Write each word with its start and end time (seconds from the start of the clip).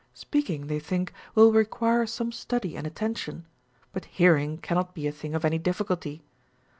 Speaking 0.15 0.65
they 0.65 0.79
think 0.79 1.13
will 1.35 1.51
require 1.51 2.07
some 2.07 2.31
study 2.31 2.75
and 2.75 2.87
attention, 2.87 3.45
but 3.93 4.05
hearing 4.05 4.57
cannot 4.57 4.95
be 4.95 5.05
a 5.05 5.11
tiling 5.11 5.35
of 5.35 5.45
any 5.45 5.59
difficulty. 5.59 6.23